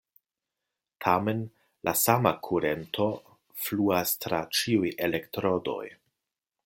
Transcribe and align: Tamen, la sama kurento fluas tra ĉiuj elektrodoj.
Tamen, 1.05 1.43
la 1.89 1.93
sama 2.03 2.31
kurento 2.47 3.07
fluas 3.67 4.17
tra 4.25 4.41
ĉiuj 4.61 4.95
elektrodoj. 5.09 5.85